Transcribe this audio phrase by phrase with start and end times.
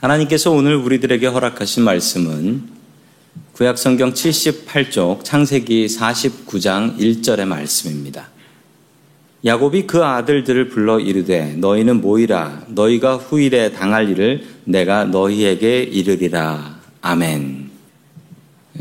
[0.00, 2.64] 하나님께서 오늘 우리들에게 허락하신 말씀은
[3.54, 8.28] 구약성경 78쪽 창세기 49장 1절의 말씀입니다.
[9.46, 16.78] 야곱이 그 아들들을 불러 이르되 너희는 모이라 너희가 후일에 당할 일을 내가 너희에게 이르리라.
[17.00, 17.70] 아멘.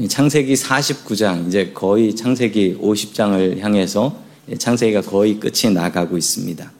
[0.10, 4.22] 창세기 49장 이제 거의 창세기 50장을 향해서
[4.58, 6.75] 창세기가 거의 끝이 나가고 있습니다.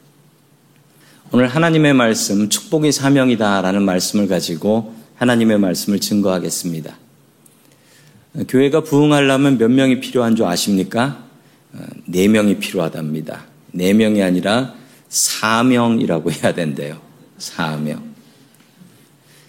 [1.32, 6.96] 오늘 하나님의 말씀, 축복이 사명이다라는 말씀을 가지고 하나님의 말씀을 증거하겠습니다.
[8.48, 11.24] 교회가 부흥하려면 몇 명이 필요한 줄 아십니까?
[12.04, 13.44] 네 명이 필요하답니다.
[13.72, 14.74] 네 명이 아니라
[15.08, 17.00] 사명이라고 해야 된대요.
[17.38, 18.14] 사명.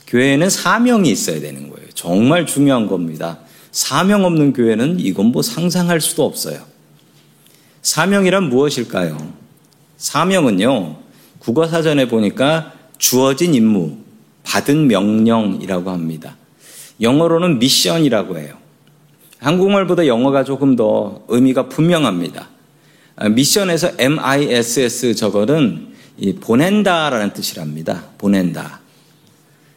[0.08, 1.88] 교회에는 사명이 있어야 되는 거예요.
[1.94, 3.40] 정말 중요한 겁니다.
[3.72, 6.60] 사명 없는 교회는 이건 뭐 상상할 수도 없어요.
[7.84, 9.34] 사명이란 무엇일까요?
[9.98, 11.06] 사명은요,
[11.48, 13.96] 국어사전에 보니까 주어진 임무,
[14.44, 16.36] 받은 명령이라고 합니다.
[17.00, 18.56] 영어로는 미션이라고 해요.
[19.40, 22.50] 한국말보다 영어가 조금 더 의미가 분명합니다.
[23.16, 25.94] 아, 미션에서 MISS 저거는
[26.42, 28.04] 보낸다라는 뜻이랍니다.
[28.18, 28.82] 보낸다.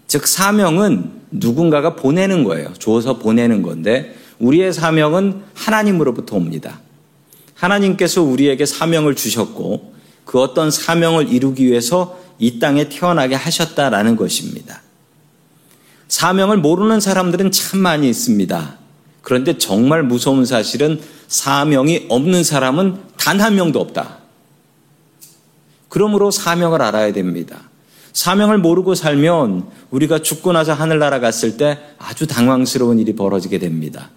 [0.08, 2.73] 즉, 사명은 누군가가 보내는 거예요.
[2.81, 6.81] 줘서 보내는 건데, 우리의 사명은 하나님으로부터 옵니다.
[7.55, 10.00] 하나님께서 우리에게 사명을 주셨고,
[10.30, 14.80] 그 어떤 사명을 이루기 위해서 이 땅에 태어나게 하셨다라는 것입니다.
[16.06, 18.76] 사명을 모르는 사람들은 참 많이 있습니다.
[19.22, 24.18] 그런데 정말 무서운 사실은 사명이 없는 사람은 단 한 명도 없다.
[25.88, 27.62] 그러므로 사명을 알아야 됩니다.
[28.12, 34.10] 사명을 모르고 살면 우리가 죽고 나서 하늘나라 갔을 때 아주 당황스러운 일이 벌어지게 됩니다.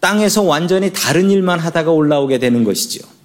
[0.00, 3.15] 땅에서 완전히 다른 일만 하다가 올라오게 되는 것이죠.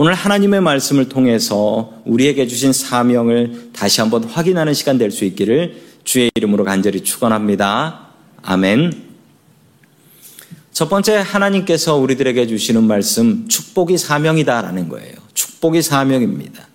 [0.00, 5.74] 오늘 하나님의 말씀을 통해서 우리에게 주신 사명을 다시 한번 확인하는 시간 될 수 있기를
[6.04, 8.10] 주의 이름으로 간절히 축원합니다.
[8.42, 8.92] 아멘.
[10.70, 15.16] 첫 번째 하나님께서 우리들에게 주시는 말씀 축복이 사명이다라는 거예요.
[15.34, 16.68] 축복이 사명입니다.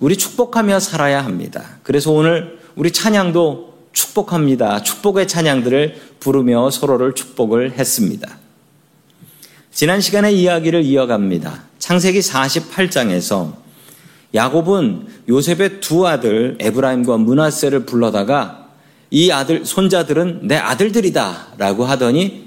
[0.00, 1.78] 우리 축복하며 살아야 합니다.
[1.84, 4.82] 그래서 오늘 우리 찬양도 축복합니다.
[4.82, 8.45] 축복의 찬양들을 부르며 서로를 축복을 했습니다.
[9.76, 11.64] 지난 시간에 이야기를 이어갑니다.
[11.78, 13.52] 창세기 48장에서
[14.34, 18.70] 야곱은 요셉의 두 아들 에브라임과 문하세를 불러다가
[19.10, 22.46] 이 아들 손자들은 내 아들들이다라고 하더니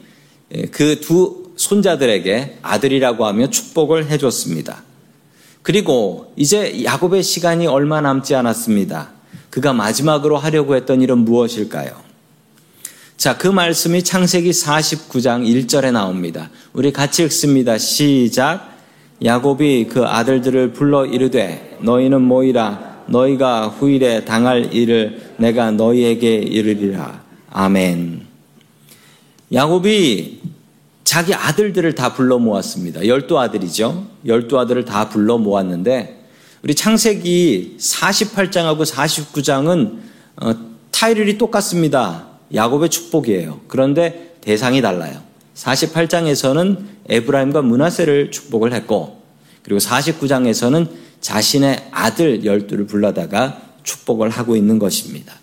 [0.56, 4.82] 예, 그두 손자들에게 아들이라고 하며 축복을 해줬습니다.
[5.62, 9.12] 그리고 이제 야곱의 시간이 얼마 남지 않았습니다.
[9.52, 12.09] 그가 마지막으로 하려고 했던 일은 무엇일까요?
[13.20, 16.50] 자, 그 말씀이 창세기 49장 1절에 나옵니다.
[16.72, 17.78] 우리 같이 읽습니다.
[17.78, 18.78] 시작.
[19.22, 27.22] 야곱이 그 아들들을 불러 이르되 너희는 모이라 너희가 후일에 당할 일을 내가 너희에게 이르리라.
[27.50, 28.26] 아멘.
[29.52, 30.40] 야곱이
[31.04, 33.06] 자기 아들들을 다 불러 모았습니다.
[33.06, 34.08] 열두 아들이죠.
[34.28, 36.24] 열두 아들을 다 불러 모았는데
[36.64, 39.98] 우리 창세기 48장하고 49장은
[40.42, 40.56] 어,
[40.92, 42.29] 타이틀이 똑같습니다.
[42.54, 43.62] 야곱의 축복이에요.
[43.68, 45.22] 그런데 대상이 달라요.
[45.56, 46.78] 48장에서는
[47.10, 49.22] 에브라임과 문하세를 축복을 했고
[49.64, 50.88] 그리고 49장에서는
[51.22, 55.34] 자신의 아들 열두를 불러다가 축복을 하고 있는 것입니다.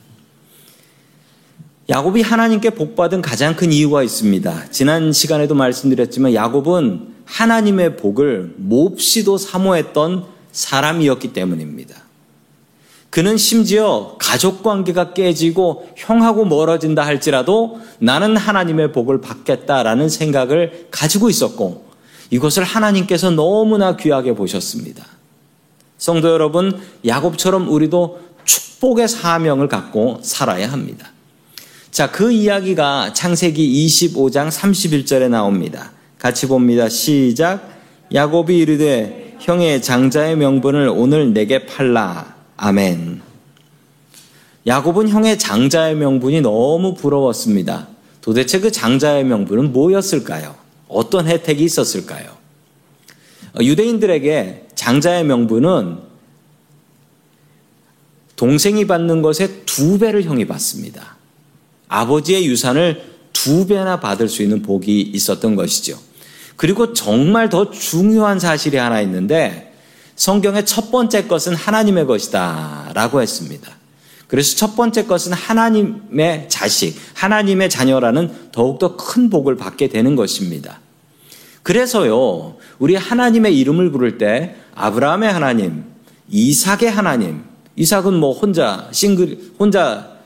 [1.88, 4.70] 야곱이 하나님께 복받은 가장 큰 이유가 있습니다.
[4.70, 12.05] 지난 시간에도 말씀드렸지만 야곱은 하나님의 복을 몹시도 사모했던 사람이었기 때문입니다.
[13.16, 21.86] 그는 심지어 가족 관계가 깨지고 형하고 멀어진다 할지라도 나는 하나님의 복을 받겠다라는 생각을 가지고 있었고
[22.28, 25.06] 이것을 하나님께서 너무나 귀하게 보셨습니다.
[25.96, 31.10] 성도 여러분, 야곱처럼 우리도 축복의 사명을 갖고 살아야 합니다.
[31.90, 35.92] 자, 그 이야기가 창세기 25장 31절에 나옵니다.
[36.18, 36.90] 같이 봅니다.
[36.90, 37.66] 시작.
[38.12, 42.35] 야곱이 이르되 형의 장자의 명분을 오늘 내게 팔라.
[42.56, 43.22] 아멘.
[44.66, 47.88] 야곱은 형의 장자의 명분이 너무 부러웠습니다.
[48.20, 50.56] 도대체 그 장자의 명분은 뭐였을까요?
[50.88, 52.36] 어떤 혜택이 있었을까요?
[53.54, 55.98] 어, 유대인들에게 장자의 명분은
[58.34, 61.16] 동생이 받는 것의 두 배를 형이 받습니다.
[61.88, 65.98] 아버지의 유산을 두 배나 받을 수 있는 복이 있었던 것이죠.
[66.56, 69.74] 그리고 정말 더 중요한 사실이 하나 있는데
[70.16, 73.70] 성경의 첫 번째 것은 하나님의 것이다 라고 했습니다.
[74.26, 80.80] 그래서 첫 번째 것은 하나님의 자식, 하나님의 자녀라는 더욱더 큰 복을 받게 되는 것입니다.
[81.62, 85.84] 그래서요, 우리 하나님의 이름을 부를 때 아브라함의 하나님,
[86.28, 87.44] 이삭의 하나님,
[87.76, 90.16] 이삭은 뭐 혼자 싱글 혼자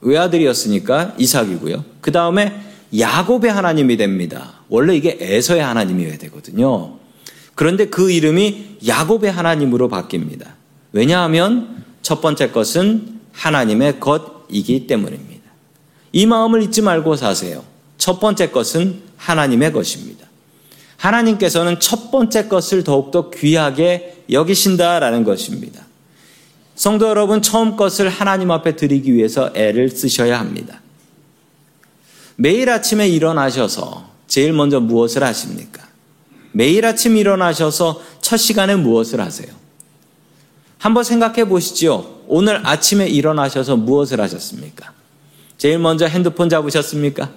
[0.00, 1.84] 외아들이었으니까 이삭이고요.
[2.00, 2.60] 그 다음에
[2.96, 4.54] 야곱의 하나님이 됩니다.
[4.68, 6.98] 원래 이게 에서의 하나님이어야 되거든요.
[7.58, 10.46] 그런데 그 이름이 야곱의 하나님으로 바뀝니다.
[10.92, 15.42] 왜냐하면 첫 번째 것은 하나님의 것이기 때문입니다.
[16.12, 17.64] 이 마음을 잊지 말고 사세요.
[17.96, 20.28] 첫 번째 것은 하나님의 것입니다.
[20.98, 25.84] 하나님께서는 첫 번째 것을 더욱더 귀하게 여기신다라는 것입니다.
[26.76, 30.80] 성도 여러분, 처음 것을 하나님 앞에 드리기 위해서 애를 쓰셔야 합니다.
[32.36, 35.87] 매일 아침에 일어나셔서 제일 먼저 무엇을 하십니까?
[36.58, 39.46] 매일 아침 일어나셔서 첫 시간에 무엇을 하세요?
[40.78, 42.22] 한번 생각해 보시죠.
[42.26, 44.92] 오늘 아침에 일어나셔서 무엇을 하셨습니까?
[45.56, 47.30] 제일 먼저 핸드폰 잡으셨습니까?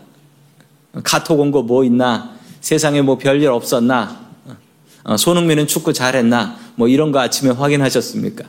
[1.04, 2.34] 카톡 온 거 뭐 있나?
[2.62, 4.26] 세상에 뭐 별일 없었나?
[5.04, 6.58] 어, 손흥민은 축구 잘했나?
[6.74, 8.46] 뭐 이런 거 아침에 확인하셨습니까?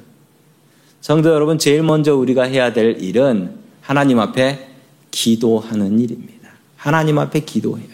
[1.02, 4.70] 성도 여러분, 제일 먼저 우리가 해야 될 일은 하나님 앞에
[5.10, 6.48] 기도하는 일입니다.
[6.76, 7.91] 하나님 앞에 기도해야 돼요.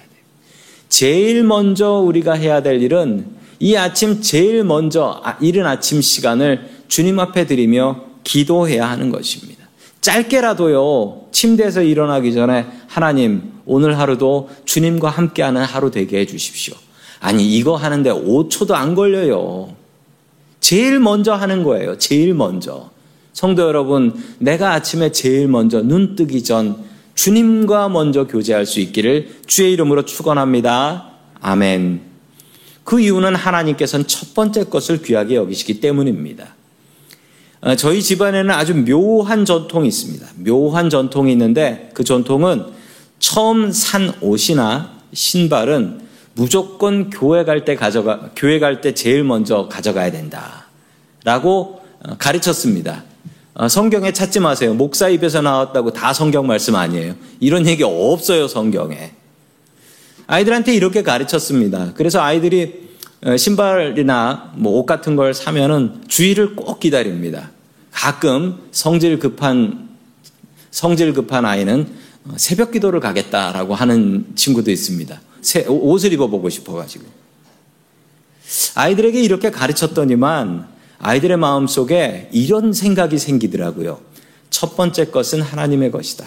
[0.88, 3.26] 제일 먼저 우리가 해야 될 일은
[3.60, 9.68] 이 아침 제일 먼저 아, 이른 아침 시간을 주님 앞에 드리며 기도해야 하는 것입니다.
[10.00, 16.74] 짧게라도요, 침대에서 일어나기 전에 하나님, 오늘 하루도 주님과 함께하는 하루 되게 해주십시오.
[17.20, 19.74] 아니, 이거 하는데 5초도 안 걸려요.
[20.60, 21.98] 제일 먼저 하는 거예요.
[21.98, 22.90] 제일 먼저.
[23.32, 26.76] 성도 여러분, 내가 아침에 제일 먼저 눈 뜨기 전
[27.18, 31.10] 주님과 먼저 교제할 수 있기를 주의 이름으로 축원합니다.
[31.40, 32.00] 아멘.
[32.84, 36.54] 그 이유는 하나님께서는 첫 번째 것을 귀하게 여기시기 때문입니다.
[37.60, 40.26] 어, 저희 집안에는 아주 묘한 전통이 있습니다.
[40.36, 42.66] 묘한 전통이 있는데 그 전통은
[43.18, 46.00] 처음 산 옷이나 신발은
[46.34, 53.07] 무조건 교회 갈 때 가져가 교회 갈 때 제일 먼저 가져가야 된다라고 어, 가르쳤습니다.
[53.58, 54.72] 어, 성경에 찾지 마세요.
[54.72, 57.16] 목사 입에서 나왔다고 다 성경 말씀 아니에요.
[57.40, 59.10] 이런 얘기 없어요, 성경에.
[60.28, 61.92] 아이들한테 이렇게 가르쳤습니다.
[61.94, 62.88] 그래서 아이들이
[63.24, 67.50] 어, 신발이나 뭐 옷 같은 걸 사면은 주의를 꼭 기다립니다.
[67.90, 69.88] 가끔 성질 급한
[70.70, 71.88] 성질 급한 아이는
[72.26, 75.20] 어, 새벽 기도를 가겠다라고 하는 친구도 있습니다.
[75.66, 77.06] 옷을 입어보고 싶어가지고.
[78.76, 84.00] 아이들에게 이렇게 가르쳤더니만 아이들의 마음 속에 이런 생각이 생기더라고요.
[84.50, 86.26] 첫 번째 것은 하나님의 것이다.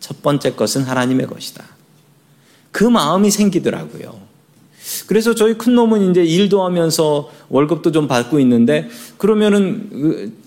[0.00, 1.64] 첫 번째 것은 하나님의 것이다.
[2.72, 4.20] 그 마음이 생기더라고요.
[5.06, 10.40] 그래서 저희 큰 놈은 이제 일도 하면서 월급도 좀 받고 있는데 그러면은 그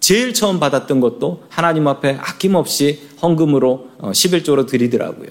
[0.00, 5.30] 제일 처음 받았던 것도 하나님 앞에 아낌없이 헌금으로 11조로 어, 드리더라고요.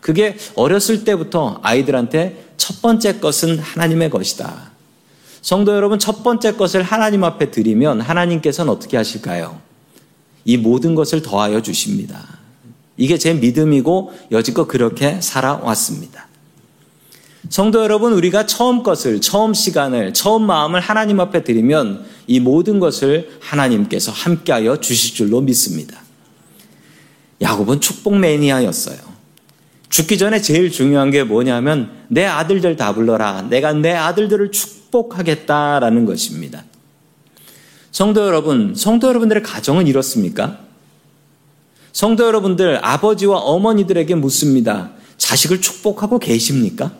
[0.00, 4.69] 그게 어렸을 때부터 아이들한테 첫 번째 것은 하나님의 것이다.
[5.42, 9.60] 성도 여러분, 첫 번째 것을 하나님 앞에 드리면 하나님께서는 어떻게 하실까요?
[10.44, 12.26] 이 모든 것을 더하여 주십니다.
[12.96, 16.28] 이게 제 믿음이고 여지껏 그렇게 살아왔습니다.
[17.48, 23.30] 성도 여러분, 우리가 처음 것을, 처음 시간을, 처음 마음을 하나님 앞에 드리면 이 모든 것을
[23.40, 25.98] 하나님께서 함께하여 주실 줄로 믿습니다.
[27.40, 28.98] 야곱은 축복 매니아였어요.
[29.88, 33.42] 죽기 전에 제일 중요한 게 뭐냐면 내 아들들 다 불러라.
[33.48, 36.64] 내가 내 아들들을 축 축복하겠다라는 것입니다.
[37.90, 40.58] 성도 여러분, 성도 여러분들의 가정은 이렇습니까?
[41.92, 44.90] 성도 여러분들, 아버지와 어머니들에게 묻습니다.
[45.16, 46.92] 자식을 축복하고 계십니까?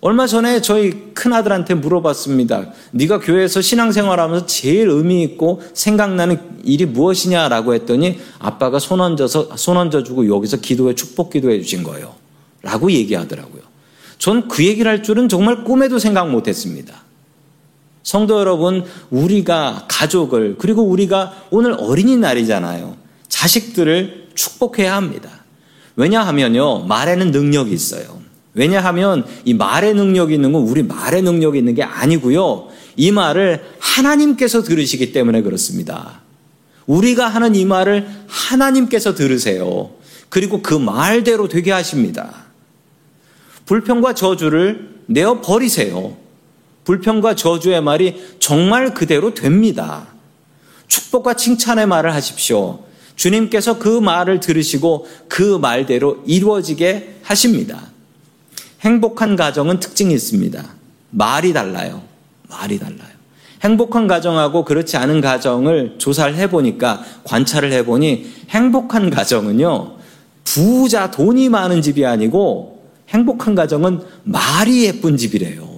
[0.00, 2.72] 얼마 전에 저희 큰아들한테 물어봤습니다.
[2.92, 10.02] 네가 교회에서 신앙생활하면서 제일 의미 있고 생각나는 일이 무엇이냐라고 했더니 아빠가 손 얹어서 손 얹어
[10.04, 12.14] 주고 여기서 기도해 축복 기도해 주신 거예요.
[12.62, 13.65] 라고 얘기하더라고요.
[14.18, 16.94] 전 그 얘기를 할 줄은 정말 꿈에도 생각 못 했습니다.
[18.02, 22.96] 성도 여러분, 우리가 가족을, 그리고 우리가 오늘 어린이날이잖아요.
[23.28, 25.28] 자식들을 축복해야 합니다.
[25.96, 28.20] 왜냐하면요, 말에는 능력이 있어요.
[28.54, 32.68] 왜냐하면 이 말의 능력이 있는 건 우리 말의 능력이 있는 게 아니고요.
[32.96, 36.20] 이 말을 하나님께서 들으시기 때문에 그렇습니다.
[36.86, 39.90] 우리가 하는 이 말을 하나님께서 들으세요.
[40.28, 42.45] 그리고 그 말대로 되게 하십니다.
[43.66, 46.16] 불평과 저주를 내어 버리세요.
[46.84, 50.06] 불평과 저주의 말이 정말 그대로 됩니다.
[50.86, 52.84] 축복과 칭찬의 말을 하십시오.
[53.16, 57.80] 주님께서 그 말을 들으시고 그 말대로 이루어지게 하십니다.
[58.82, 60.64] 행복한 가정은 특징이 있습니다.
[61.10, 62.02] 말이 달라요.
[62.48, 63.16] 말이 달라요.
[63.64, 69.96] 행복한 가정하고 그렇지 않은 가정을 조사를 해보니까 관찰을 해보니 행복한 가정은요,
[70.44, 72.75] 부자, 돈이 많은 집이 아니고
[73.08, 75.68] 행복한 가정은 말이 예쁜 집이래요.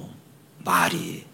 [0.65, 1.25] 말이.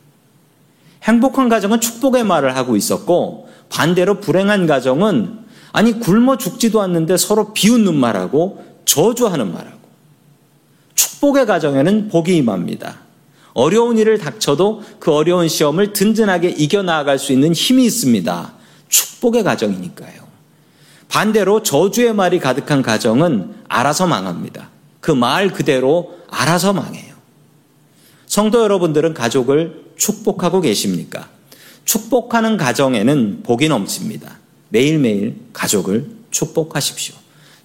[1.03, 7.95] 행복한 가정은 축복의 말을 하고 있었고 반대로 불행한 가정은 아니 굶어 죽지도 않는데 서로 비웃는
[7.95, 9.79] 말하고 저주하는 말하고
[10.95, 13.01] 축복의 가정에는 복이 임합니다.
[13.55, 18.53] 어려운 일을 닥쳐도 그 어려운 시험을 든든하게 이겨나갈 수 있는 힘이 있습니다.
[18.89, 20.25] 축복의 가정이니까요.
[21.09, 24.71] 반대로 저주의 말이 가득한 가정은 알아서 망합니다.
[25.05, 27.13] 그 말 그대로 알아서 망해요.
[28.25, 31.29] 성도 여러분들은 가족을 축복하고 계십니까?
[31.85, 34.39] 축복하는 가정에는 복이 넘칩니다.
[34.71, 37.15] 매일매일 가족을 축복하십시오.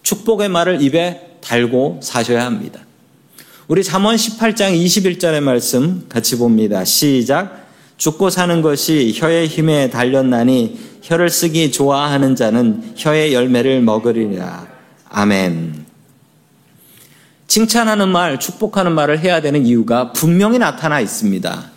[0.04, 2.82] 축복의 말을 입에 달고 사셔야 합니다.
[3.70, 6.84] 우리 잠언 18장 21절의 말씀 같이 봅니다.
[6.84, 7.70] 시작.
[7.96, 14.68] 죽고 사는 것이 혀의 힘에 달렸나니 혀를 쓰기 좋아하는 자는 혀의 열매를 먹으리라.
[15.08, 15.89] 아멘.
[17.50, 21.72] 칭찬하는 말, 축복하는 말을 해야 되는 이유가 분명히 나타나 있습니다.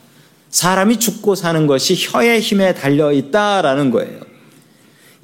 [0.51, 4.21] 사람이 죽고 사는 것이 혀의 힘에 달려 있다라는 거예요.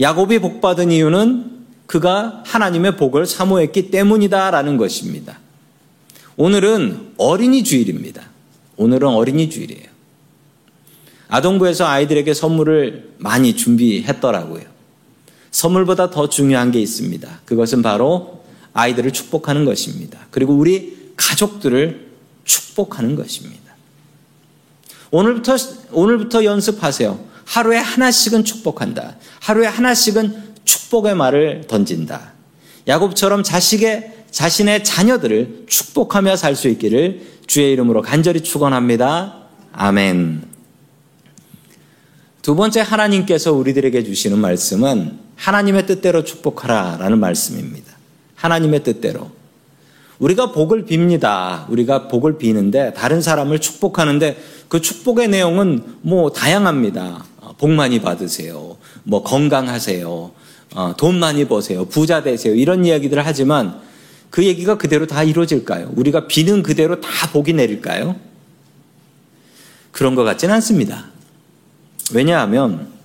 [0.00, 5.38] 야곱이 복받은 이유는 그가 하나님의 복을 사모했기 때문이다라는 것입니다.
[6.38, 8.22] 오늘은 어린이 주일입니다.
[8.78, 9.86] 오늘은 어린이 주일이에요.
[11.28, 14.62] 아동부에서 아이들에게 선물을 많이 준비했더라고요.
[15.50, 17.40] 선물보다 더 중요한 게 있습니다.
[17.44, 18.37] 그것은 바로
[18.78, 20.20] 아이들을 축복하는 것입니다.
[20.30, 22.08] 그리고 우리 가족들을
[22.44, 23.74] 축복하는 것입니다.
[25.10, 25.56] 오늘부터,
[25.90, 27.18] 오늘부터 연습하세요.
[27.44, 29.16] 하루에 하나씩은 축복한다.
[29.40, 32.34] 하루에 하나씩은 축복의 말을 던진다.
[32.86, 39.46] 야곱처럼 자식의 자신의 자녀들을 축복하며 살 수 있기를 주의 이름으로 간절히 축원합니다.
[39.72, 40.42] 아멘.
[42.42, 47.87] 두 번째 하나님께서 우리들에게 주시는 말씀은 하나님의 뜻대로 축복하라 라는 말씀입니다.
[48.38, 49.30] 하나님의 뜻대로.
[50.18, 51.68] 우리가 복을 빕니다.
[51.70, 54.36] 우리가 복을 비는데 다른 사람을 축복하는데
[54.68, 57.24] 그 축복의 내용은 뭐 다양합니다.
[57.58, 58.76] 복 많이 받으세요.
[59.04, 60.30] 뭐 건강하세요.
[60.74, 61.84] 어, 돈 많이 버세요.
[61.86, 62.54] 부자 되세요.
[62.54, 63.80] 이런 이야기들을 하지만
[64.30, 65.92] 그 얘기가 그대로 다 이루어질까요?
[65.96, 68.16] 우리가 비는 그대로 다 복이 내릴까요?
[69.92, 71.06] 그런 것 같지는 않습니다.
[72.12, 72.97] 왜냐하면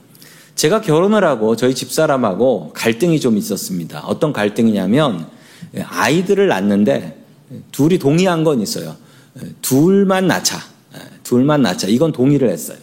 [0.56, 4.02] 제가 결혼을 하고 저희 집사람하고 갈등이 좀 있었습니다.
[4.06, 5.28] 어떤 갈등이냐면
[5.76, 7.24] 아이들을 낳는데
[7.72, 8.96] 둘이 동의한 건 있어요.
[9.62, 10.60] 둘만 낳자.
[11.24, 11.88] 둘만 낳자.
[11.88, 12.78] 이건 동의를 했어요.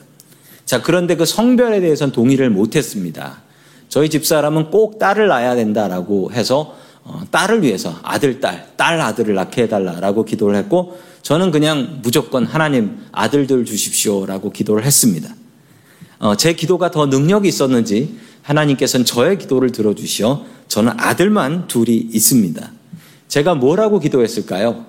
[0.65, 3.43] 자, 그런데 그 성별에 대해서는 동의를 못 했습니다.
[3.89, 9.63] 저희 집사람은 꼭 딸을 낳아야 된다라고 해서 어, 딸을 위해서 아들, 딸, 딸, 아들을 낳게
[9.63, 15.35] 해달라라고 기도를 했고 저는 그냥 무조건 하나님 아들들 주십시오라고 기도를 했습니다.
[16.21, 22.71] 어, 제 기도가 더 능력이 있었는지 하나님께서는 저의 기도를 들어주시어 저는 아들만 둘이 있습니다.
[23.27, 24.85] 제가 뭐라고 기도했을까요?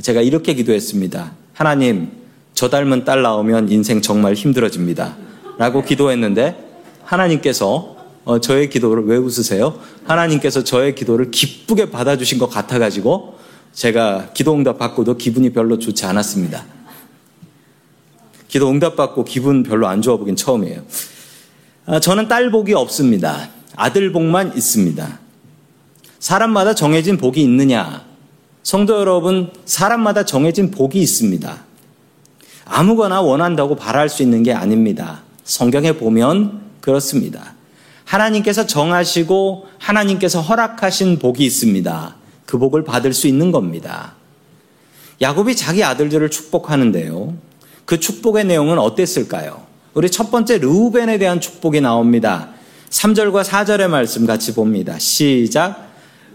[0.00, 1.32] 제가 이렇게 기도했습니다.
[1.52, 2.10] 하나님,
[2.54, 5.16] 저 닮은 딸 나오면 인생 정말 힘들어집니다.
[5.58, 6.56] 라고 기도했는데
[7.02, 9.78] 하나님께서 어, 저의 기도를 왜 웃으세요?
[10.04, 13.38] 하나님께서 저의 기도를 기쁘게 받아주신 것 같아가지고
[13.72, 16.75] 제가 기도 응답 받고도 기분이 별로 좋지 않았습니다.
[18.48, 20.82] 기도 응답 받고 기분 별로 안 좋아 보긴 처음이에요.
[21.86, 23.48] 아, 저는 딸 복이 없습니다.
[23.76, 25.18] 아들 복만 있습니다.
[26.18, 28.04] 사람마다 정해진 복이 있느냐?
[28.62, 31.64] 성도 여러분, 사람마다 정해진 복이 있습니다.
[32.64, 35.22] 아무거나 원한다고 바랄 수 있는 게 아닙니다.
[35.44, 37.54] 성경에 보면 그렇습니다.
[38.04, 42.16] 하나님께서 정하시고 하나님께서 허락하신 복이 있습니다.
[42.44, 44.14] 그 복을 받을 수 있는 겁니다.
[45.20, 47.34] 야곱이 자기 아들들을 축복하는데요.
[47.86, 49.62] 그 축복의 내용은 어땠을까요?
[49.94, 52.50] 우리 첫 번째 르우벤에 대한 축복이 나옵니다.
[52.90, 54.98] 3절과 4절의 말씀 같이 봅니다.
[54.98, 55.86] 시작.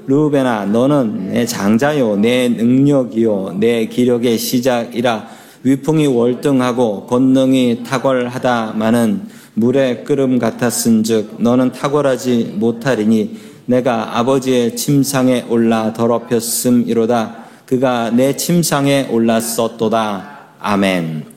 [0.08, 5.28] 르우벤아 너는 내 장자요 내 능력이요 내 기력의 시작이라
[5.64, 13.38] 위풍이 월등하고 권능이 탁월하다마는 물의 끓음 같았은즉 너는 탁월하지 못하리니
[13.68, 17.36] 내가 아버지의 침상에 올라 더럽혔음이로다
[17.68, 21.31] 그가 내 침상에 올랐었도다 아멘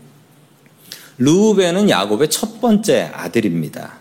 [1.19, 3.95] 르우벤은 야곱의 첫 번째 아들입니다.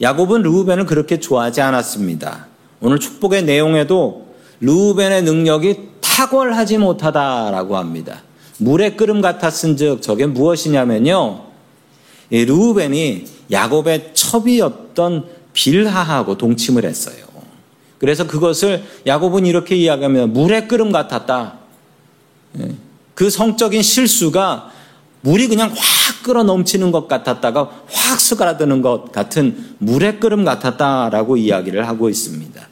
[0.00, 2.46] 야곱은 르우벤을 그렇게 좋아하지 않았습니다.
[2.80, 8.22] 오늘 축복의 내용에도 르우벤의 능력이 탁월하지 못하다라고 합니다.
[8.58, 11.44] 물의 끓음 같았은즉 저게 무엇이냐면요.
[12.30, 17.32] 르우벤이 야곱의 첩이었던 빌하하고 동침을 했어요.
[17.98, 20.26] 그래서 그것을 야곱은 이렇게 이야기합니다.
[20.26, 21.58] 물의 끓음 같았다.
[22.58, 22.72] 예.
[23.14, 24.72] 그 성적인 실수가
[25.20, 31.86] 물이 그냥 확 끓어 넘치는 것 같았다가 확 스가라드는 것 같은 물의 끓음 같았다라고 이야기를
[31.86, 32.68] 하고 있습니다.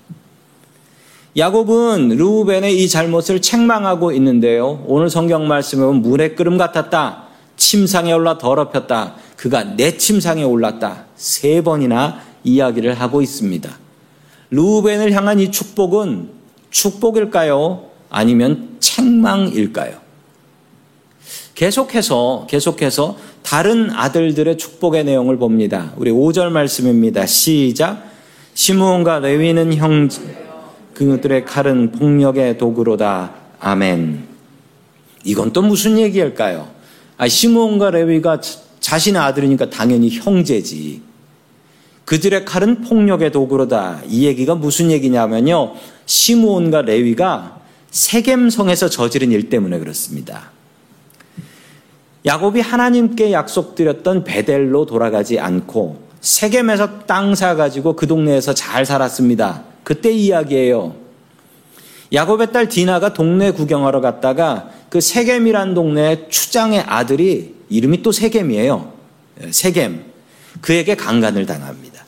[1.36, 4.84] 야곱은 루벤의 이 잘못을 책망하고 있는데요.
[4.86, 7.24] 오늘 성경 말씀에 보면 물의 끓음 같았다.
[7.56, 9.14] 침상에 올라 더럽혔다.
[9.36, 11.04] 그가 내 침상에 올랐다.
[11.14, 13.70] 세 번이나 이야기를 하고 있습니다.
[14.50, 16.30] 루벤을 향한 이 축복은
[16.70, 17.84] 축복일까요?
[18.08, 20.09] 아니면 책망일까요?
[21.60, 25.92] 계속해서 계속해서 다른 아들들의 축복의 내용을 봅니다.
[25.98, 27.26] 우리 5절 말씀입니다.
[27.26, 28.02] 시작.
[28.54, 30.22] 시므온과 레위는 형제
[30.94, 33.34] 그들의 칼은 폭력의 도구로다.
[33.58, 34.24] 아멘.
[35.24, 36.66] 이건 또 무슨 얘기일까요?
[37.18, 38.40] 아, 시므온과 레위가
[38.80, 41.02] 자신의 아들이니까 당연히 형제지.
[42.06, 44.00] 그들의 칼은 폭력의 도구로다.
[44.08, 45.74] 이 얘기가 무슨 얘기냐면요.
[46.06, 50.52] 시므온과 레위가 세겜성에서 저지른 일 때문에 그렇습니다.
[52.26, 59.64] 야곱이 하나님께 약속드렸던 베델로 돌아가지 않고 세겜에서 땅 사가지고 그 동네에서 잘 살았습니다.
[59.82, 60.94] 그때 이야기예요.
[62.12, 68.92] 야곱의 딸 디나가 동네 구경하러 갔다가 그 세겜이란 동네 추장의 아들이 이름이 또 세겜이에요.
[69.42, 70.04] 예, 세겜.
[70.60, 72.04] 그에게 강간을 당합니다.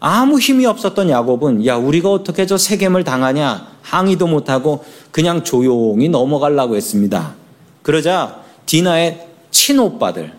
[0.00, 6.74] 아무 힘이 없었던 야곱은 야 우리가 어떻게 저 세겜을 당하냐 항의도 못하고 그냥 조용히 넘어가려고
[6.74, 7.34] 했습니다.
[7.82, 10.32] 그러자 디나의 친오빠들.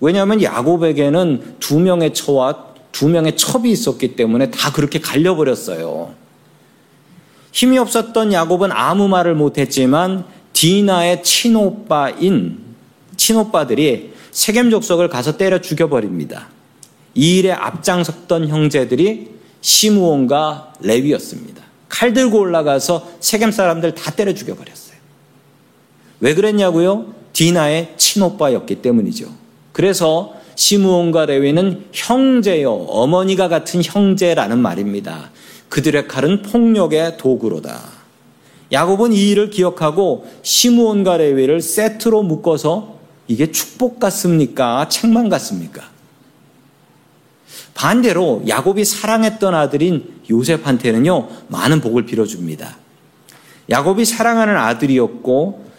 [0.00, 6.14] 왜냐하면 야곱에게는 두 명의 처와 두 명의 첩이 있었기 때문에 다 그렇게 갈려버렸어요.
[7.52, 12.58] 힘이 없었던 야곱은 아무 말을 못했지만 디나의 친오빠인
[13.16, 16.48] 친오빠들이 세겜 족속을 가서 때려 죽여버립니다.
[17.14, 19.30] 이 일에 앞장섰던 형제들이
[19.60, 21.62] 시무온과 레위였습니다.
[21.88, 24.81] 칼 들고 올라가서 세겜 사람들 다 때려 죽여버렸어요.
[26.22, 27.14] 왜 그랬냐고요?
[27.32, 29.26] 디나의 친오빠였기 때문이죠.
[29.72, 35.30] 그래서 시므온과 레위는 형제요, 어머니가 같은 형제라는 말입니다.
[35.68, 37.80] 그들의 칼은 폭력의 도구로다.
[38.70, 44.88] 야곱은 이 일을 기억하고 시므온과 레위를 세트로 묶어서 이게 축복 같습니까?
[44.88, 45.82] 책망 같습니까?
[47.74, 52.76] 반대로 야곱이 사랑했던 아들인 요셉한테는요, 많은 복을 빌어줍니다.
[53.70, 55.71] 야곱이 사랑하는 아들이었고,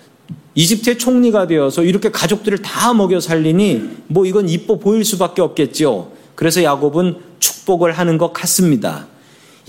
[0.55, 6.11] 이집트의 총리가 되어서 이렇게 가족들을 다 먹여 살리니 뭐 이건 이뻐 보일 수밖에 없겠죠.
[6.35, 9.07] 그래서 야곱은 축복을 하는 것 같습니다.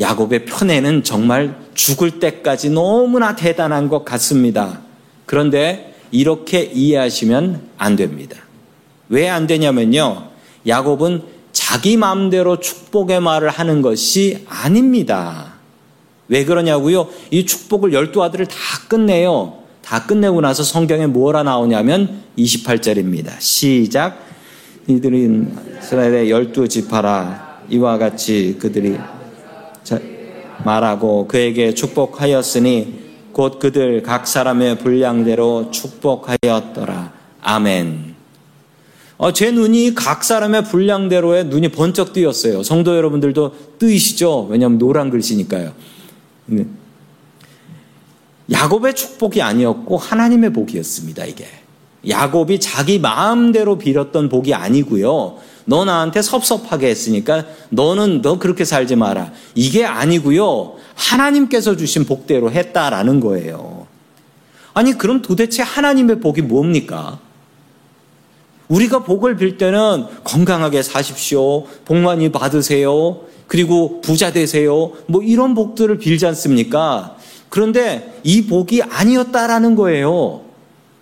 [0.00, 4.81] 야곱의 편애는 정말 죽을 때까지 너무나 대단한 것 같습니다.
[5.27, 8.37] 그런데 이렇게 이해하시면 안 됩니다.
[9.09, 10.31] 왜 안 되냐면요.
[10.66, 11.22] 야곱은
[11.53, 15.55] 자기 마음대로 축복의 말을 하는 것이 아닙니다.
[16.29, 17.09] 왜 그러냐고요?
[17.31, 18.57] 이 축복을 열두 아들을 다
[18.88, 19.63] 끝내요.
[19.85, 23.38] 다 끝내고 나서 성경에 뭐라 나오냐면 28절입니다.
[23.38, 24.18] 시작.
[24.87, 28.99] 이들은 이스라엘의 열두 지파라 이와 같이 그들이
[30.64, 37.12] 말하고 그에게 축복하였으니 곧 그들 각 사람의 분량대로 축복하였더라.
[37.42, 38.14] 아멘.
[39.16, 42.62] 어, 제 눈이 각 사람의 분량대로의 눈이 번쩍 뜨였어요.
[42.62, 44.49] 성도 여러분들도 뜨이시죠?
[44.51, 45.73] 왜냐하면 노란 글씨니까요.
[48.47, 48.57] 네.
[48.57, 51.47] 야곱의 축복이 아니었고 하나님의 복이었습니다, 이게.
[52.09, 55.39] 야곱이 자기 마음대로 빌었던 복이 아니고요.
[55.67, 59.33] 너 나한테 섭섭하게 했으니까 너는 너 그렇게 살지 마라.
[59.55, 60.75] 이게 아니고요.
[60.95, 63.87] 하나님께서 주신 복대로 했다라는 거예요.
[64.75, 67.19] 아니 그럼 도대체 하나님의 복이 뭡니까?
[68.69, 71.65] 우리가 복을 빌 때는 건강하게 사십시오.
[71.85, 73.21] 복 많이 받으세요.
[73.47, 74.93] 그리고 부자 되세요.
[75.07, 77.17] 뭐 이런 복들을 빌지 않습니까?
[77.55, 80.40] 그런데 이 복이 아니었다라는 거예요.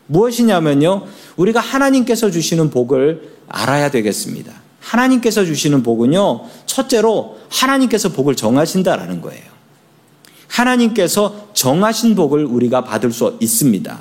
[0.07, 1.07] 무엇이냐면요.
[1.37, 4.53] 우리가 하나님께서 주시는 복을 알아야 되겠습니다.
[4.79, 6.45] 하나님께서 주시는 복은요.
[6.67, 9.45] 첫째로 하나님께서 복을 정하신다라는 거예요.
[10.47, 13.99] 하나님께서 정하신 복을 우리가 받을 수 있습니다.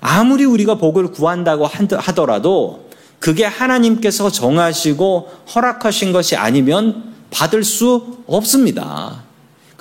[0.00, 2.88] 아무리 우리가 복을 구한다고 하더라도
[3.20, 9.30] 그게 하나님께서 정하시고 허락하신 것이 아니면 받을 수 없습니다.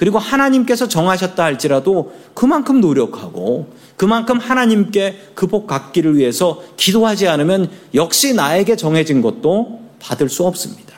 [0.02, 8.34] 그리고 하나님께서 정하셨다 할지라도 그만큼 노력하고 그만큼 하나님께 그 복 갖기를 위해서 기도하지 않으면 역시
[8.34, 10.96] 나에게 정해진 것도 받을 수 없습니다.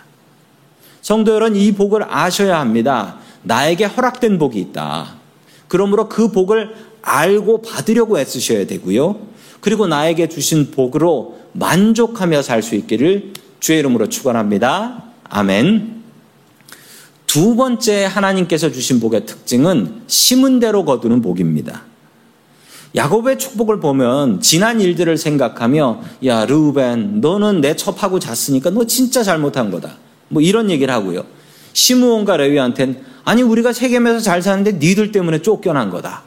[1.01, 3.17] 성도 여러분, 이 복을 아셔야 합니다.
[3.41, 5.15] 나에게 허락된 복이 있다.
[5.67, 9.19] 그러므로 그 복을 알고 받으려고 애쓰셔야 되고요.
[9.59, 15.03] 그리고 나에게 주신 복으로 만족하며 살 수 있기를 주의 이름으로 축원합니다.
[15.25, 16.02] 아멘.
[17.33, 21.81] 두 번째 하나님께서 주신 복의 특징은 심은 대로 거두는 복입니다.
[22.95, 29.71] 야곱의 축복을 보면 지난 일들을 생각하며 야 르우벤 너는 내 첩하고 잤으니까 너 진짜 잘못한
[29.71, 29.97] 거다.
[30.27, 31.25] 뭐 이런 얘기를 하고요.
[31.73, 36.21] 시므온과 레위한테는 아니 우리가 세겜에서 잘 사는데 니들 때문에 쫓겨난 거다.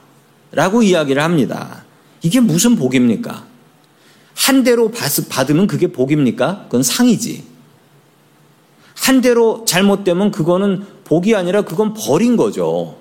[0.51, 1.85] 라고 이야기를 합니다.
[2.23, 3.45] 이게 무슨 복입니까?
[4.35, 4.91] 한 대로
[5.29, 6.65] 받으면 그게 복입니까?
[6.65, 7.45] 그건 상이지.
[8.97, 12.97] 한 대로 잘못되면 그거는 복이 아니라 그건 버린 거죠.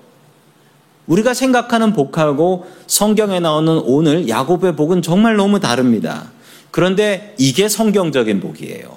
[1.06, 6.30] 우리가 생각하는 복하고 성경에 나오는 오늘 야곱의 복은 정말 너무 다릅니다.
[6.70, 8.96] 그런데 이게 성경적인 복이에요.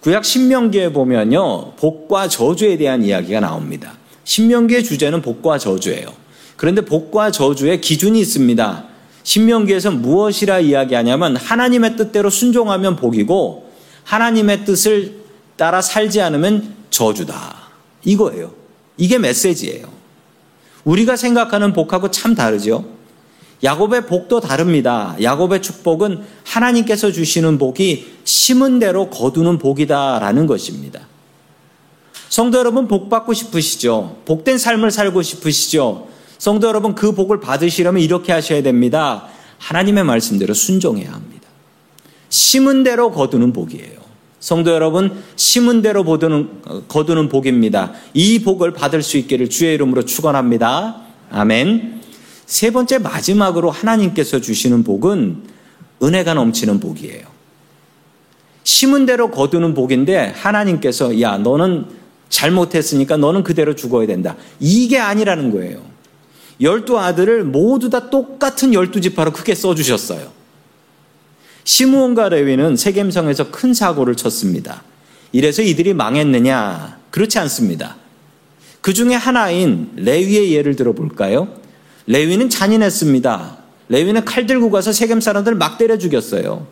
[0.00, 1.72] 구약 신명기에 보면요.
[1.72, 3.94] 복과 저주에 대한 이야기가 나옵니다.
[4.24, 6.06] 신명기의 주제는 복과 저주예요.
[6.56, 8.84] 그런데 복과 저주의 기준이 있습니다.
[9.24, 13.70] 신명기에서 무엇이라 이야기하냐면 하나님의 뜻대로 순종하면 복이고
[14.04, 15.16] 하나님의 뜻을
[15.56, 17.57] 따라 살지 않으면 저주다.
[18.08, 18.52] 이거예요.
[18.96, 19.86] 이게 메시지예요.
[20.84, 22.84] 우리가 생각하는 복하고 참 다르죠.
[23.62, 25.14] 야곱의 복도 다릅니다.
[25.20, 31.00] 야곱의 축복은 하나님께서 주시는 복이 심은 대로 거두는 복이다라는 것입니다.
[32.30, 34.18] 성도 여러분 복 받고 싶으시죠?
[34.24, 36.08] 복된 삶을 살고 싶으시죠?
[36.38, 39.26] 성도 여러분 그 복을 받으시려면 이렇게 하셔야 됩니다.
[39.58, 41.48] 하나님의 말씀대로 순종해야 합니다.
[42.28, 43.97] 심은 대로 거두는 복이에요.
[44.48, 47.92] 성도 여러분, 심은 대로 거두는, 거두는 복입니다.
[48.14, 51.02] 이 복을 받을 수 있기를 주의 이름으로 축원합니다.
[51.30, 52.00] 아멘.
[52.46, 55.42] 세 번째 마지막으로 하나님께서 주시는 복은
[56.02, 57.26] 은혜가 넘치는 복이에요.
[58.64, 61.84] 심은 대로 거두는 복인데 하나님께서 야 너는
[62.30, 64.34] 잘못했으니까 너는 그대로 죽어야 된다.
[64.60, 65.82] 이게 아니라는 거예요.
[66.62, 70.37] 열두 아들을 모두 다 똑같은 열두 지파로 크게 써주셨어요.
[71.68, 74.82] 시므온과 레위는 세겜성에서 큰 사고를 쳤습니다.
[75.32, 76.96] 이래서 이들이 망했느냐?
[77.10, 77.96] 그렇지 않습니다.
[78.80, 81.48] 그 중에 하나인 레위의 예를 들어볼까요?
[82.06, 83.58] 레위는 잔인했습니다.
[83.90, 86.66] 레위는 칼 들고 가서 세겜 사람들 막 때려 죽였어요.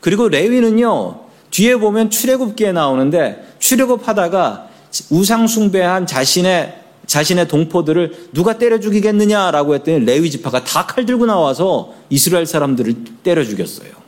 [0.00, 1.20] 그리고 레위는요,
[1.52, 4.68] 뒤에 보면 출애굽기에 나오는데 출애굽하다가
[5.10, 11.94] 우상 숭배한 자신의 자신의 동포들을 누가 때려 죽이겠느냐라고 했더니 레위 지파가 다 칼 들고 나와서
[12.10, 14.03] 이스라엘 사람들을 때려 죽였어요.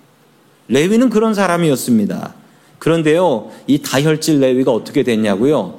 [0.68, 2.34] 레위는 그런 사람이었습니다.
[2.78, 5.78] 그런데요, 이 다혈질 레위가 어떻게 됐냐고요?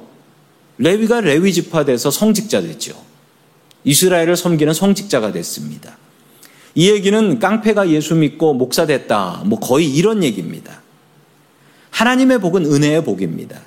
[0.78, 2.94] 레위가 레위 지파 돼서 성직자 됐죠.
[3.84, 5.96] 이스라엘을 섬기는 성직자가 됐습니다.
[6.74, 9.42] 이 얘기는 깡패가 예수 믿고 목사 됐다.
[9.46, 10.82] 뭐 거의 이런 얘기입니다.
[11.90, 13.60] 하나님의 복은 은혜의 복입니다.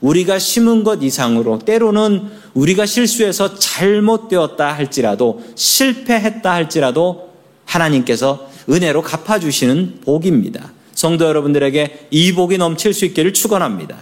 [0.00, 7.30] 우리가 심은 것 이상으로 때로는 우리가 실수해서 잘못되었다 할지라도 실패했다 할지라도
[7.64, 10.72] 하나님께서 은혜로 갚아주시는 복입니다.
[10.94, 13.96] 성도 여러분들에게 이 복이 넘칠 수 있기를 축원합니다.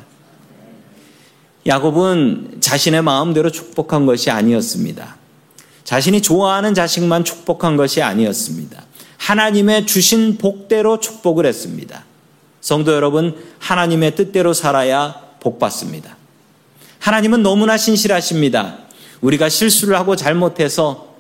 [1.67, 5.17] 야곱은 자신의 마음대로 축복한 것이 아니었습니다.
[5.85, 8.85] 자신이 좋아하는 자식만 축복한 것이 아니었습니다.
[9.19, 12.05] 하나님의 주신 복대로 축복을 했습니다.
[12.61, 16.17] 성도 여러분, 하나님의 뜻대로 살아야 복 받습니다.
[16.99, 18.79] 하나님은 너무나 신실하십니다.
[19.21, 21.15] 우리가 실수를 하고 잘못해서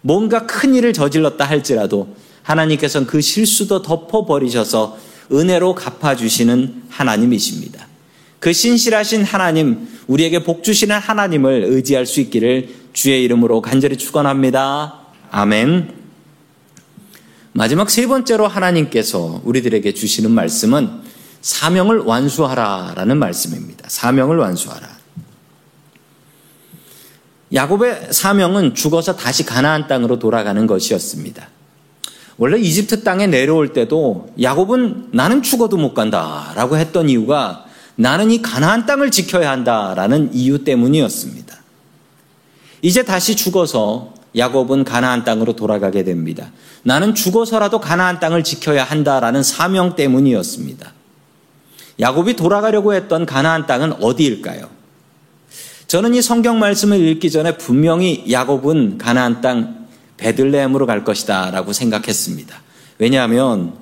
[0.00, 4.96] 뭔가 큰 일을 저질렀다 할지라도 하나님께서는 그 실수도 덮어버리셔서
[5.32, 7.88] 은혜로 갚아주시는 하나님이십니다.
[8.38, 15.00] 그 신실하신 하나님, 우리에게 복 주시는 하나님을 의지할 수 있기를 주의 이름으로 간절히 축원합니다.
[15.30, 15.94] 아멘.
[17.52, 21.02] 마지막 세 번째로 하나님께서 우리들에게 주시는 말씀은
[21.40, 23.86] 사명을 완수하라라는 말씀입니다.
[23.88, 24.88] 사명을 완수하라.
[27.52, 31.53] 야곱의 사명은 죽어서 다시 가나안 땅으로 돌아가는 것이었습니다.
[32.36, 37.64] 원래 이집트 땅에 내려올 때도 야곱은 나는 죽어도 못 간다라고 했던 이유가
[37.96, 41.56] 나는 이 가나안 땅을 지켜야 한다라는 이유 때문이었습니다.
[42.82, 46.50] 이제 다시 죽어서 야곱은 가나안 땅으로 돌아가게 됩니다.
[46.82, 50.92] 나는 죽어서라도 가나안 땅을 지켜야 한다라는 사명 때문이었습니다.
[52.00, 54.68] 야곱이 돌아가려고 했던 가나안 땅은 어디일까요?
[55.86, 59.83] 저는 이 성경 말씀을 읽기 전에 분명히 야곱은 가나안 땅
[60.24, 62.62] 베들레헴으로 갈 것이다라고 생각했습니다.
[62.98, 63.74] 왜냐하면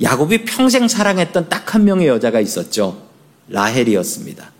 [0.00, 3.02] 야곱이 평생 사랑했던 딱 한 명의 여자가 있었죠.
[3.48, 4.50] 라헬이었습니다.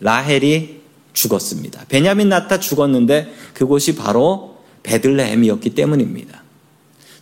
[0.00, 0.82] 라헬이
[1.14, 1.86] 죽었습니다.
[1.88, 6.42] 베냐민 나타 죽었는데 그곳이 바로 베들레헴이었기 때문입니다.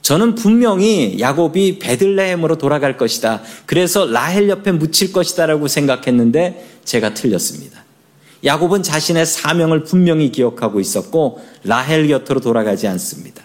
[0.03, 3.43] 저는 분명히 야곱이 베들레헴으로 돌아갈 것이다.
[3.67, 7.85] 그래서 라헬 옆에 묻힐 것이다라고 생각했는데 제가 틀렸습니다.
[8.47, 13.43] 야곱은 자신의 사명을 분명히 기억하고 있었고 라헬 곁으로 돌아가지 않습니다.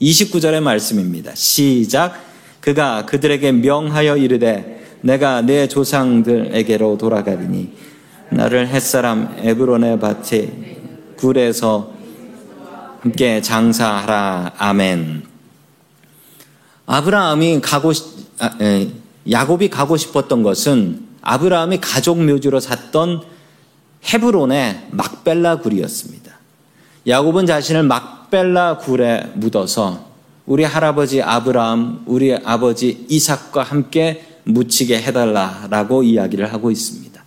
[0.00, 1.34] 29절의 말씀입니다.
[1.34, 2.24] 시작.
[2.60, 7.72] 그가 그들에게 명하여 이르되 내가 내 조상들에게로 돌아가리니
[8.30, 10.78] 나를 햇사람 에브론의 밭에
[11.16, 11.92] 굴에서
[13.00, 14.54] 함께 장사하라.
[14.58, 15.24] 아멘.
[16.86, 17.92] 아브라함이 가고
[18.38, 18.88] 아, 에,
[19.28, 23.35] 야곱이 가고 싶었던 것은 아브라함이 가족 묘지로 샀던
[24.04, 26.36] 헤브론의 막벨라 굴이었습니다.
[27.06, 30.06] 야곱은 자신을 막벨라 굴에 묻어서
[30.46, 37.22] 우리 할아버지 아브라함, 우리 아버지 이삭과 함께 묻히게 해달라라고 이야기를 하고 있습니다.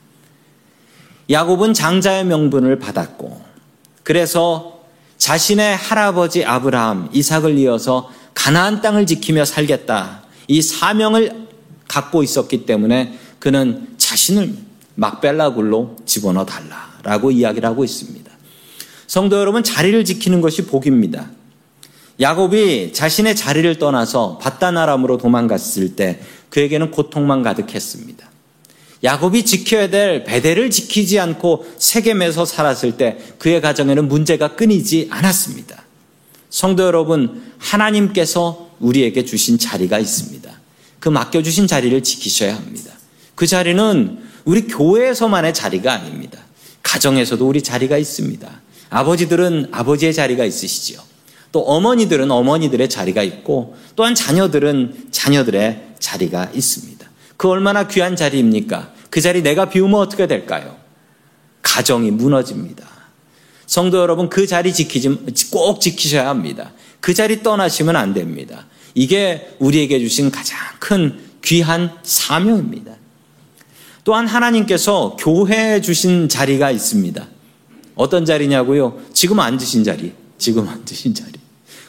[1.30, 3.42] 야곱은 장자의 명분을 받았고,
[4.04, 4.80] 그래서
[5.18, 10.24] 자신의 할아버지 아브라함, 이삭을 이어서 가나안 땅을 지키며 살겠다.
[10.48, 11.48] 이 사명을
[11.88, 14.69] 갖고 있었기 때문에 그는 자신을
[15.00, 18.30] 막벨라 굴로 집어넣어 달라라고 이야기를 하고 있습니다.
[19.08, 21.32] 성도 여러분, 자리를 지키는 것이 복입니다.
[22.20, 28.30] 야곱이 자신의 자리를 떠나서 바다나람으로 도망갔을 때 그에게는 고통만 가득했습니다.
[29.02, 35.82] 야곱이 지켜야 될 베델을 지키지 않고 세겜에서 살았을 때 그의 가정에는 문제가 끊이지 않았습니다.
[36.50, 40.52] 성도 여러분, 하나님께서 우리에게 주신 자리가 있습니다.
[41.00, 42.92] 그 맡겨주신 자리를 지키셔야 합니다.
[43.36, 46.40] 그 자리는 우리 교회에서만의 자리가 아닙니다.
[46.84, 48.62] 가정에서도 우리 자리가 있습니다.
[48.90, 51.00] 아버지들은 아버지의 자리가 있으시지요.
[51.52, 57.10] 또 어머니들은 어머니들의 자리가 있고 또한 자녀들은 자녀들의 자리가 있습니다.
[57.38, 58.94] 그 얼마나 귀한 자리입니까?
[59.10, 60.78] 그 자리 내가 비우면 어떻게 될까요?
[61.62, 62.88] 가정이 무너집니다.
[63.66, 65.10] 성도 여러분 그 자리 지키지
[65.52, 66.72] 꼭 지키셔야 합니다.
[67.00, 68.66] 그 자리 떠나시면 안 됩니다.
[68.96, 72.99] 이게 우리에게 주신 가장 큰 귀한 사명입니다.
[74.04, 77.28] 또한 하나님께서 교회에 주신 자리가 있습니다.
[77.96, 79.00] 어떤 자리냐고요?
[79.14, 80.14] 지금 앉으신 자리.
[80.38, 81.34] 지금 앉으신 자리.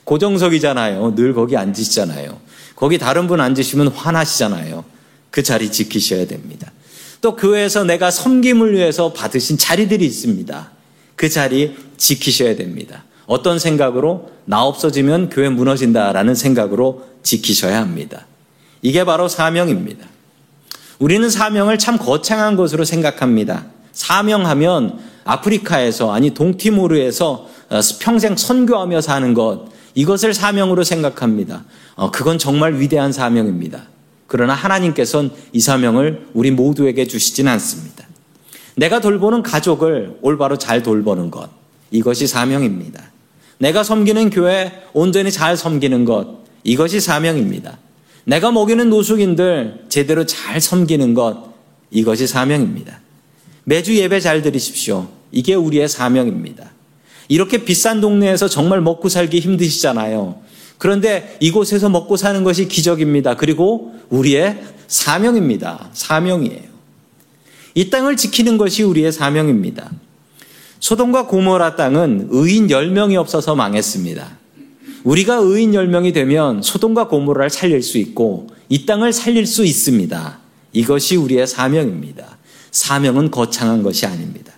[0.04, 1.14] 고정석이잖아요.
[1.14, 2.38] 늘 거기 앉으시잖아요.
[2.74, 4.84] 거기 다른 분 앉으시면 화나시잖아요.
[5.30, 6.72] 그 자리 지키셔야 됩니다.
[7.20, 10.70] 또 교회에서 내가 섬김을 위해서 받으신 자리들이 있습니다.
[11.14, 13.04] 그 자리 지키셔야 됩니다.
[13.26, 18.26] 어떤 생각으로 나 없어지면 교회 무너진다라는 생각으로 지키셔야 합니다.
[18.82, 20.09] 이게 바로 사명입니다.
[21.00, 23.64] 우리는 사명을 참 거창한 것으로 생각합니다.
[23.92, 31.64] 사명하면 아프리카에서 아니 동티모르에서 어, 평생 선교하며 사는 것 이것을 사명으로 생각합니다.
[31.96, 33.84] 어, 그건 정말 위대한 사명입니다.
[34.26, 38.06] 그러나 하나님께서는 이 사명을 우리 모두에게 주시진 않습니다.
[38.76, 41.48] 내가 돌보는 가족을 올바로 잘 돌보는 것
[41.90, 43.02] 이것이 사명입니다.
[43.58, 47.78] 내가 섬기는 교회 온전히 잘 섬기는 것 이것이 사명입니다.
[48.24, 51.50] 내가 먹이는 노숙인들 제대로 잘 섬기는 것
[51.90, 53.00] 이것이 사명입니다.
[53.64, 55.08] 매주 예배 잘 드리십시오.
[55.32, 56.70] 이게 우리의 사명입니다.
[57.28, 60.40] 이렇게 비싼 동네에서 정말 먹고 살기 힘드시잖아요.
[60.78, 63.36] 그런데 이곳에서 먹고 사는 것이 기적입니다.
[63.36, 65.90] 그리고 우리의 사명입니다.
[65.92, 66.70] 사명이에요.
[67.74, 69.90] 이 땅을 지키는 것이 우리의 사명입니다.
[70.80, 74.39] 소돔과 고모라 땅은 의인 10명이 없어서 망했습니다.
[75.04, 80.38] 우리가 의인 10명이 되면 소돔과 고모라를 살릴 수 있고 이 땅을 살릴 수 있습니다.
[80.72, 82.38] 이것이 우리의 사명입니다.
[82.70, 84.52] 사명은 거창한 것이 아닙니다.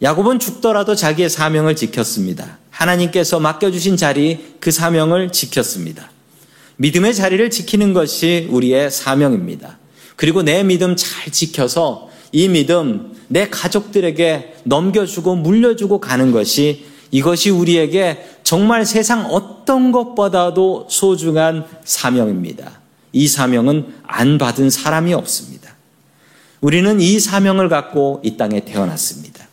[0.00, 2.58] 야곱은 죽더라도 자기의 사명을 지켰습니다.
[2.70, 6.10] 하나님께서 맡겨주신 자리 그 사명을 지켰습니다.
[6.76, 9.78] 믿음의 자리를 지키는 것이 우리의 사명입니다.
[10.14, 18.24] 그리고 내 믿음 잘 지켜서 이 믿음 내 가족들에게 넘겨주고 물려주고 가는 것이 이것이 우리에게
[18.42, 22.80] 정말 세상 어떤 것보다도 소중한 사명입니다.
[23.12, 25.74] 이 사명은 안 받은 사람이 없습니다.
[26.60, 29.46] 우리는 이 사명을 갖고 이 땅에 태어났습니다.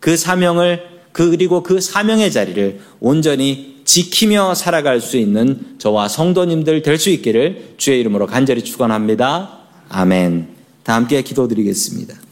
[0.00, 7.10] 그 사명을 그리고 그 사명의 자리를 온전히 지키며 살아갈 수 있는 저와 성도님들 될 수
[7.10, 9.60] 있기를 주의 이름으로 간절히 축원합니다.
[9.88, 10.48] 아멘.
[10.82, 12.25] 다 함께 기도드리겠습니다.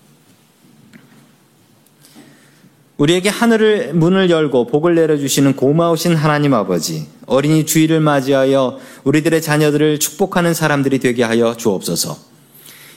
[2.97, 9.99] 우리에게 하늘을 문을 열고 복을 내려 주시는 고마우신 하나님 아버지, 어린이 주일을 맞이하여 우리들의 자녀들을
[9.99, 12.17] 축복하는 사람들이 되게 하여 주옵소서.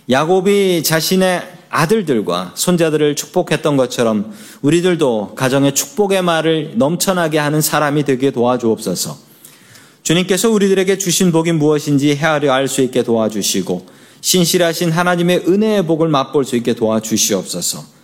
[0.09, 4.31] 야곱이 자신의 아들들과 손자들을 축복했던 것처럼
[4.61, 9.17] 우리들도 가정의 축복의 말을 넘쳐나게 하는 사람이 되게 도와주옵소서.
[10.03, 13.87] 주님께서 우리들에게 주신 복이 무엇인지 헤아려 알 수 있게 도와주시고
[14.21, 17.96] 신실하신 하나님의 은혜의 복을 맛볼 수 있게 도와주시옵소서.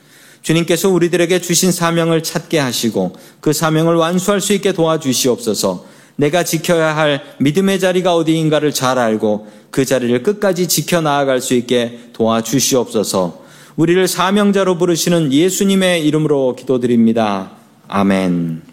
[0.44, 5.86] 주님께서 우리들에게 주신 사명을 찾게 하시고 그 사명을 완수할 수 있게 도와주시옵소서.
[6.16, 12.00] 내가 지켜야 할 믿음의 자리가 어디인가를 잘 알고 그 자리를 끝까지 지켜 나아갈 수 있게
[12.14, 13.42] 도와주시옵소서.
[13.76, 17.52] 우리를 사명자로 부르시는 예수님의 이름으로 기도드립니다.
[17.88, 18.64] 아멘.